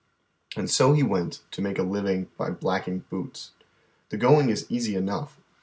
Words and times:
And 0.57 0.67
so 0.67 0.93
he 0.93 1.03
went, 1.03 1.43
to 1.51 1.61
make 1.61 1.77
a 1.77 1.83
living 1.83 2.31
by 2.35 2.49
blacking 2.49 3.05
boots. 3.11 3.51
The 4.09 4.17
going 4.17 4.49
is 4.49 4.65
easy 4.67 4.95
enough. 4.95 5.39